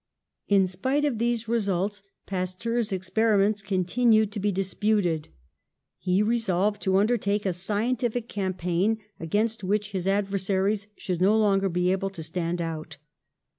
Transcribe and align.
In 0.47 0.65
spite 0.65 1.05
of 1.05 1.19
these 1.19 1.47
results, 1.47 2.01
Pasteur's 2.25 2.89
experi 2.89 3.37
ments 3.37 3.61
continued 3.61 4.31
to 4.31 4.39
be 4.39 4.51
disputed. 4.51 5.27
He 5.99 6.23
resolved 6.23 6.81
to 6.81 6.97
undertake 6.97 7.45
a 7.45 7.53
scientific 7.53 8.27
campaign, 8.27 8.97
against 9.19 9.63
which 9.63 9.91
his 9.91 10.07
adversaries 10.07 10.87
should 10.97 11.21
no 11.21 11.37
longer 11.37 11.69
be 11.69 11.91
able 11.91 12.09
to 12.09 12.23
stand 12.23 12.63
out. 12.63 12.97